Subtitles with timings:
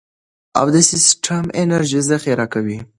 [0.73, 2.77] دا سیستم انرژي ذخیره کوي.